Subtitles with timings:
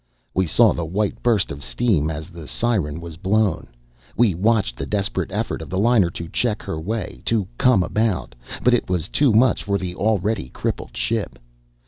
[0.33, 3.67] We saw the white burst of steam as the siren was blown.
[4.17, 8.33] We watched the desperate effort of the liner to check her way, to come about.
[8.63, 11.37] But it was too much for the already crippled ship.